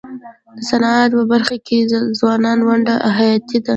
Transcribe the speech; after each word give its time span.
د 0.55 0.57
صنعت 0.69 1.11
په 1.17 1.23
برخه 1.31 1.57
کي 1.67 1.79
د 1.91 1.93
ځوانانو 2.19 2.63
ونډه 2.69 2.93
حیاتي 3.17 3.57
ده. 3.65 3.69